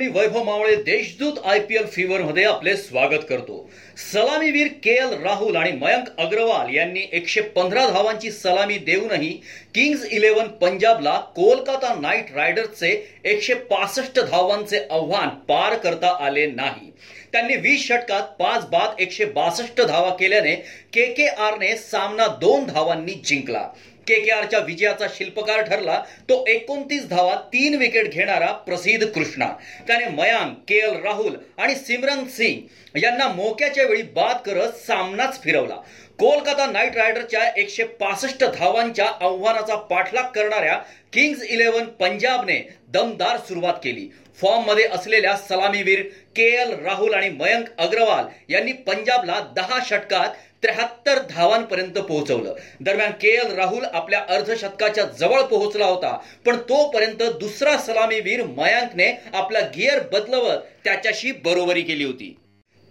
[0.00, 3.56] Me Vaibhav Mawale Deshdoot I P L fever मध्ये आपले स्वागत करतो.
[4.12, 9.28] सलामीवीर के एल राहुल आणि मयंक अग्रवाल यांनी एकशे पंधरा धावांची सलामी देऊनही
[9.74, 12.92] किंग्ज इलेव्हन पंजाबला कोलकाता नाईट रायडर्सचे
[13.24, 16.90] एकशे पासष्ट धावांचे आव्हान पार करता आले नाही.
[17.32, 20.54] त्यांनी वीस षटकात पाच बाद एकशे बासष्ट धावा केल्याने
[20.94, 23.68] के के आरने सामना दोन धावांनी जिंकला.
[24.10, 29.46] के के आरच्या विजयाचा शिल्पकार ठरला तो एकोणतीस धावा तीन विकेट घेणारा प्रसिद्ध कृष्णा.
[29.86, 35.76] त्याने मयांक के एल राहुल आणि सिमरन सिंग यांना मोक्याच्या वेळी बाद करत सामनाच फिरवला.
[36.18, 40.74] कोलकाता नाईट रायडरच्या एकशे पासष्ट धावांच्या आव्हानाचा पाठलाग करणाऱ्या
[41.12, 44.08] किंग्ज इलेव्हन पंजाबने दमदार सुरुवात केली.
[44.40, 46.02] फॉर्ममध्ये असलेल्या सलामीवीर
[46.36, 52.54] के एल राहुल आणि मयंक अग्रवाल यांनी पंजाबला दहा षटकात त्र्याहत्तर धावांपर्यंत पोहोचवलं.
[52.80, 56.18] दरम्यान के एल राहुल आपल्या अर्धशतकाच्या जवळ पोहोचला होता.
[56.46, 62.36] पण तोपर्यंत दुसरा सलामीवीर मयांकने आपला गिअर बदलवत त्याच्याशी बरोबरी केली होती.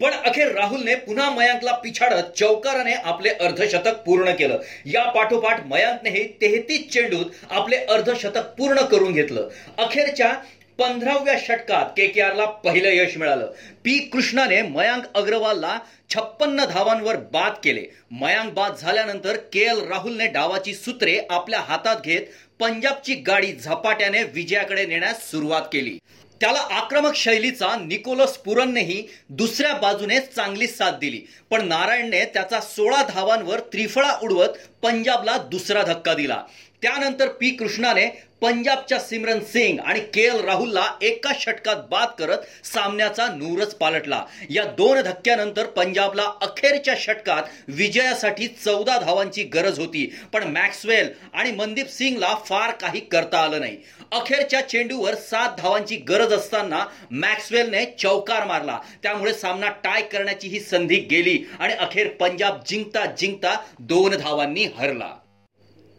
[0.00, 4.58] पण अखेर राहुलने पुन्हा मयांकला पिछाडत चौकाराने आपले अर्धशतक पूर्ण केलं.
[4.86, 9.48] या पाठोपाठ मयांकनेही तेहतीस चेंडूत आपले अर्धशतक पूर्ण करून घेतलं.
[9.78, 10.32] अखेरच्या
[10.78, 13.52] पंधराव्या षटकात के के आरला पहिलं यश मिळालं.
[13.84, 13.98] पी.
[13.98, 15.78] कृष्णाने मयांक अग्रवालला
[16.14, 17.84] छप्पन्न धावांवर बाद केले.
[18.10, 19.60] मयांक बाद झाल्यानंतर के.
[19.60, 19.88] एल.
[19.88, 22.20] राहुलने डावाची सूत्रे आपल्या हातात घेत
[22.60, 25.98] पंजाबची गाडी झपाट्याने विजयाकडे नेण्यास सुरुवात केली.
[26.40, 31.22] त्याला आक्रमक शैलीचा निकोलस पुरननेही दुसऱ्या बाजूने चांगली साथ दिली.
[31.50, 34.48] पण नारायणने त्याचा सोळा धावांवर त्रिफळा उडवत
[34.82, 36.42] पंजाबला दुसरा धक्का दिला.
[36.82, 38.06] त्यानंतर पी कृष्णाने
[38.40, 44.22] पंजाबच्या सिमरन सिंग आणि के एल राहुलला एका षटकात बाद करत सामन्याचा नूरच पालटला.
[44.50, 50.06] या दोन धक्क्यानंतर पंजाबला अखेरच्या षटकात विजयासाठी चौदा धावांची गरज होती.
[50.32, 53.76] पण मॅक्सवेल आणि मनदीप सिंगला फार काही करता आलं नाही.
[54.12, 58.78] अखेरच्या चेंडूवर सात धावांची गरज असताना मॅक्सवेलने चौकार मारला.
[59.02, 65.16] त्यामुळे सामना टाय करण्याची ही संधी गेली आणि अखेर पंजाब जिंकता जिंकता दोन धावांनी हरला.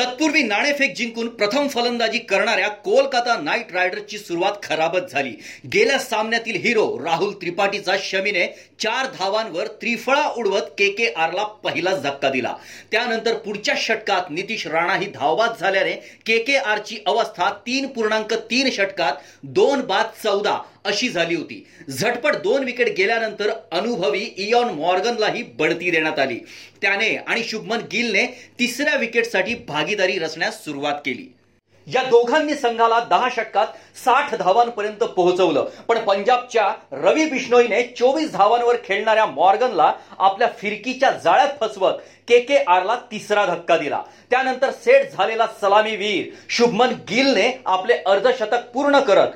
[0.00, 5.32] तत्पूर्वी नाणेफेक जिंकून प्रथम फलंदाजी करणाऱ्या कोलकाता नाईट रायडर्सची सुरुवात खराबच झाली.
[5.72, 8.46] गेल्या सामन्यातील हिरो राहुल त्रिपाठीचा शमीने
[8.80, 12.54] चार धावांवर त्रिफळा उडवत के के आरला पहिलाच धक्का दिला.
[12.92, 15.92] त्यानंतर पुढच्या षटकात नितीश राणा ही धावबाद झाल्याने
[16.26, 19.12] के के आरची अवस्था तीन पूर्णांक तीन षटकात
[19.42, 21.66] दोन बाद चौदा अशी झाली होती.
[21.90, 26.38] झटपट दोन विकेट गेल्यानंतर अनुभवी इयॉन मॉर्गनलाही बढती देण्यात आली.
[26.82, 28.26] त्याने आणि शुभमन गिलने
[28.58, 31.26] तिसऱ्या विकेटसाठी भागीदारी रचण्यास सुरुवात केली.
[31.86, 33.66] या दोघांनी संघाला दहा षटकात
[34.04, 35.68] साठ धावांपर्यंत पोहोचवलं.
[35.88, 42.96] पण पंजाबच्या रवी बिश्नोईने चोवीस धावांवर खेळणाऱ्या मॉर्गनला आपल्या फिरकीच्या जाळ्यात फसवत के के आरला
[43.12, 44.02] तिसरा धक्का दिला.
[44.30, 49.28] त्यानंतर सेट झालेला सलामीवीर शुभमन गिलने आपले अर्धशतक पूर्ण करत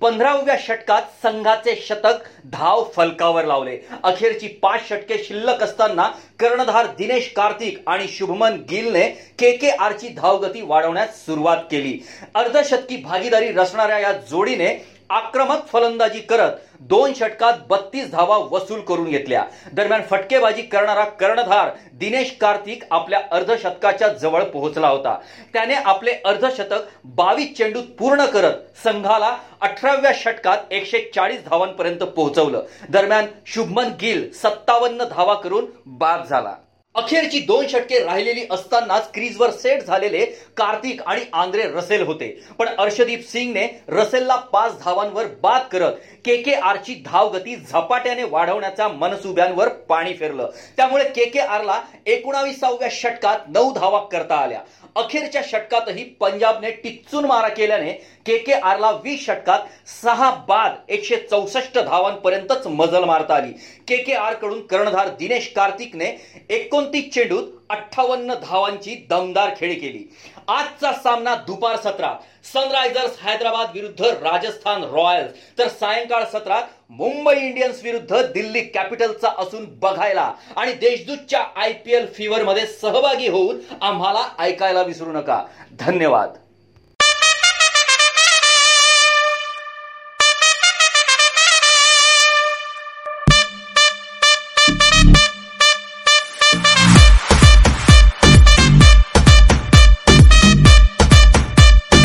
[0.00, 3.78] पंधराव्या षटकात संघाचे शतक धाव फलकावर लावले.
[4.04, 9.08] अखेरची पाच षटके शिल्लक असताना कर्णधार दिनेश कार्तिक आणि शुभमन गिलने
[9.38, 11.98] के के आरची धावगती वाढवण्यास सुरुवात केली.
[12.34, 19.44] अर्धशतकी भागीदारी रचणाऱ्या या जोडीने आक्रमक फलंदाजी करत दोन षटकात बत्तीस धावा वसूल करून घेतल्या.
[19.72, 25.16] दरम्यान फटकेबाजी करणारा कर्णधार दिनेश कार्तिक आपल्या अर्धशतकाच्या जवळ पोहोचला होता.
[25.52, 28.54] त्याने आपले अर्धशतक बावीस चेंडूत पूर्ण करत
[28.84, 32.62] संघाला अठराव्या षटकात एकशे चाळीस धावांपर्यंत पोहोचवलं.
[32.88, 36.54] दरम्यान शुभमन गिल सत्तावन्न धावा करून बाद झाला.
[36.98, 40.24] अखेरची दोन षटके राहिलेली असतानाच क्रीजवर सेट झालेले
[40.56, 42.28] कार्तिक आणि आंद्रे रसेल होते.
[42.58, 49.68] पण अर्षदीप सिंगने रसेलला पाच धावांवर बाद करत के के आरची धावगती झपाट्याने वाढवण्याच्या मनसुब्यांवर
[49.88, 50.50] पाणी फिरलं.
[50.76, 54.60] त्यामुळे के के आरला एकोणावीसाव्या षटकात नऊ धावा करता आल्या.
[54.96, 57.92] अखेरच्या षटकातही पंजाबने टिच्चून मारा केल्याने
[58.26, 59.58] के के आरला वीस षटकात
[60.02, 63.52] सहा बाद एकशे चौसष्ट धावांपर्यंतच मजल मारता आली.
[63.88, 66.06] के के आरकडून कर्णधार दिनेश कार्तिकने
[66.50, 70.04] एकोण एकोणतीस चेंडूत अठ्ठावन्न धावांची दमदार खेळी केली.
[70.48, 75.32] आजचा सामना दुपार सत्रात सनरायझर्स हैदराबाद विरुद्ध राजस्थान रॉयल्स.
[75.58, 80.32] तर सायंकाळ सत्रात मुंबई इंडियन्स विरुद्ध दिल्ली कॅपिटलचा असून बघायला.
[80.56, 85.42] आणि देशदूतच्या आय पी एल फीवर मध्ये सहभागी होऊन आम्हाला ऐकायला विसरू नका.
[85.80, 86.36] धन्यवाद.